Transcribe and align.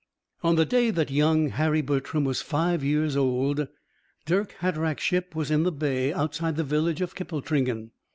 On 0.41 0.55
the 0.55 0.65
day 0.65 0.89
that 0.89 1.11
young 1.11 1.49
Harry 1.49 1.81
Bertram 1.83 2.23
was 2.23 2.41
five 2.41 2.83
years 2.83 3.15
old, 3.15 3.67
Dirck 4.25 4.53
Hatteraick's 4.53 5.03
ship 5.03 5.35
was 5.35 5.51
in 5.51 5.61
the 5.61 5.71
bay 5.71 6.11
outside 6.11 6.55
the 6.55 6.63
village 6.63 7.01
of 7.01 7.13
Kippletringan. 7.13 7.91